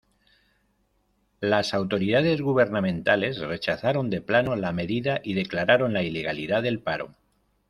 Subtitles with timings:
[1.41, 7.13] Las autoridades gubernamentales rechazaron de plano la medida y declararon la ilegalidad del paro.